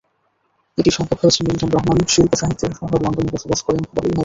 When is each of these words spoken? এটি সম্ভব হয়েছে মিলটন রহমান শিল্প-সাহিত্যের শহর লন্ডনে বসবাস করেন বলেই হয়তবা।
এটি 0.77 0.91
সম্ভব 0.91 1.17
হয়েছে 1.21 1.39
মিলটন 1.43 1.69
রহমান 1.71 1.97
শিল্প-সাহিত্যের 2.07 2.71
শহর 2.77 2.97
লন্ডনে 3.03 3.31
বসবাস 3.35 3.59
করেন 3.65 3.81
বলেই 3.87 4.07
হয়তবা। 4.07 4.19